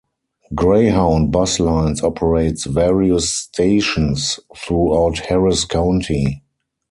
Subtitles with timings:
[0.55, 6.41] Greyhound Bus Lines operates various stations throughout Harris County.